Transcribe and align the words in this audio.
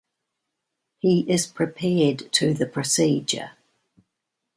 He 0.97 1.29
is 1.31 1.45
prepared 1.45 2.31
to 2.33 2.55
the 2.55 2.65
procedure. 2.65 3.51